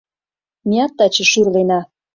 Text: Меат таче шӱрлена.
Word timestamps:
Меат 0.67 0.91
таче 0.97 1.23
шӱрлена. 1.31 1.79